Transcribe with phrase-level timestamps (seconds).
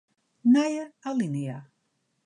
[0.53, 1.57] Nije alinea.